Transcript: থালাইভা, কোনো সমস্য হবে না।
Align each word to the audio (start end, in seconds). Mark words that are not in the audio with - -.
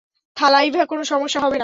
থালাইভা, 0.37 0.83
কোনো 0.85 1.03
সমস্য 1.03 1.35
হবে 1.37 1.55
না। 1.55 1.59